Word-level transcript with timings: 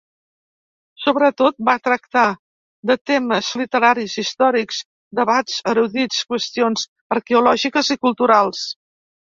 Sobretot 1.01 1.57
va 1.67 1.75
tractar 1.87 2.23
de 2.93 2.97
temes 3.11 3.51
literaris, 3.63 4.17
històrics, 4.25 4.81
debats 5.21 5.63
erudits, 5.75 6.27
qüestions 6.35 6.91
arqueològiques 7.19 7.97
i 7.99 8.03
culturals. 8.07 8.71